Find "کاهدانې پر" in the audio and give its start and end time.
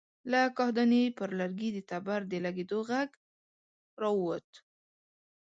0.57-1.29